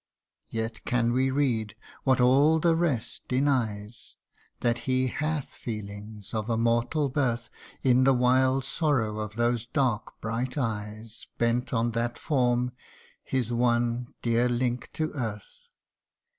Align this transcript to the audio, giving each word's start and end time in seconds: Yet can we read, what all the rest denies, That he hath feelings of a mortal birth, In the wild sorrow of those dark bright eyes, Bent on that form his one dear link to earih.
Yet 0.49 0.83
can 0.83 1.13
we 1.13 1.29
read, 1.29 1.75
what 2.05 2.19
all 2.19 2.57
the 2.59 2.75
rest 2.75 3.21
denies, 3.27 4.15
That 4.61 4.79
he 4.89 5.05
hath 5.09 5.49
feelings 5.49 6.33
of 6.33 6.49
a 6.49 6.57
mortal 6.57 7.07
birth, 7.07 7.51
In 7.83 8.03
the 8.03 8.13
wild 8.15 8.65
sorrow 8.65 9.19
of 9.19 9.35
those 9.35 9.67
dark 9.67 10.19
bright 10.19 10.57
eyes, 10.57 11.27
Bent 11.37 11.71
on 11.71 11.91
that 11.91 12.17
form 12.17 12.71
his 13.23 13.53
one 13.53 14.15
dear 14.23 14.49
link 14.49 14.89
to 14.93 15.09
earih. 15.09 15.43